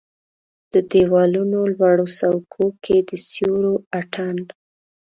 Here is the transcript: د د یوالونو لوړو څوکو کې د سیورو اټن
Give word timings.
د 0.73 0.73
د 0.89 0.91
یوالونو 1.05 1.59
لوړو 1.75 2.05
څوکو 2.17 2.65
کې 2.83 2.97
د 3.09 3.11
سیورو 3.29 3.73
اټن 3.99 4.37